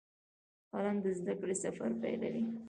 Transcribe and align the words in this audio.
قلم 0.73 0.95
د 1.03 1.05
زده 1.19 1.33
کړې 1.39 1.55
سفر 1.63 1.89
پیلوي 2.01 2.43